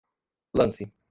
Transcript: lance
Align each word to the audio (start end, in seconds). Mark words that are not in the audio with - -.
lance 0.55 0.91